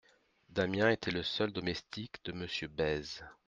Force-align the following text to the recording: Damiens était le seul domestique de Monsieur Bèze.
Damiens 0.49 0.89
était 0.89 1.11
le 1.11 1.21
seul 1.21 1.51
domestique 1.53 2.25
de 2.25 2.31
Monsieur 2.31 2.67
Bèze. 2.67 3.23